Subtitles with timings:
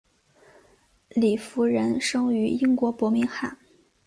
[1.09, 3.55] 李福仁生于英国伯明翰。